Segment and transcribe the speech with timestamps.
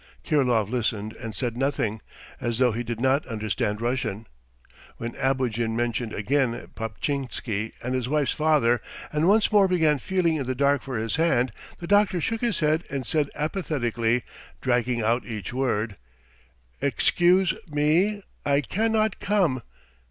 [0.23, 2.01] Kirilov listened and said nothing,
[2.39, 4.25] as though he did not understand Russian.
[4.97, 8.81] When Abogin mentioned again Paptchinsky and his wife's father
[9.13, 12.61] and once more began feeling in the dark for his hand the doctor shook his
[12.61, 14.23] head and said apathetically,
[14.59, 15.97] dragging out each word:
[16.81, 19.61] "Excuse me, I cannot come